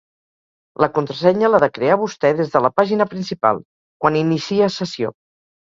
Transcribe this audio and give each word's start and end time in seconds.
La 0.83 0.87
contrasenya 0.95 1.51
l'ha 1.51 1.59
de 1.65 1.69
crear 1.75 1.99
vostè 2.05 2.33
des 2.41 2.51
de 2.55 2.63
la 2.67 2.73
pàgina 2.81 3.09
principal, 3.13 3.63
quan 4.03 4.21
inicia 4.25 4.75
sessió. 4.81 5.17